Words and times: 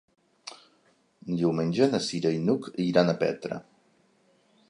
Diumenge 1.41 1.89
na 1.91 2.01
Cira 2.07 2.33
i 2.37 2.41
n'Hug 2.47 2.71
iran 2.87 3.13
a 3.13 3.17
Petra. 3.23 3.63